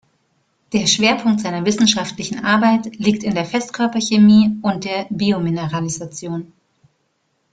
Der 0.73 0.87
Schwerpunkt 0.87 1.41
seiner 1.41 1.63
wissenschaftlichen 1.63 2.43
Arbeit 2.43 2.95
liegt 2.97 3.21
in 3.23 3.35
der 3.35 3.45
Festkörperchemie 3.45 4.57
und 4.63 4.83
der 4.83 5.05
Biomineralisation. 5.11 6.51